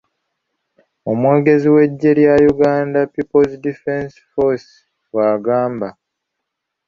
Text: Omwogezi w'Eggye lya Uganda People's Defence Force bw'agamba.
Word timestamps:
Omwogezi 1.11 1.67
w'Eggye 1.75 2.11
lya 2.19 2.33
Uganda 2.53 2.99
People's 3.13 3.53
Defence 3.65 4.13
Force 4.31 4.71
bw'agamba. 5.11 5.89